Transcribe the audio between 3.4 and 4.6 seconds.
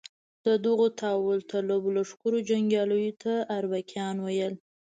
اربکیان ویل.